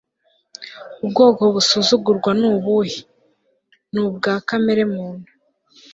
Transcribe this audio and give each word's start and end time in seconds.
ubwoko 1.03 1.41
busuzugurwa 1.55 2.31
ni 2.39 2.45
ubuhe? 2.55 2.97
ni 3.93 3.99
ubwa 4.05 4.33
kamere 4.47 4.83
muntu 4.93 5.29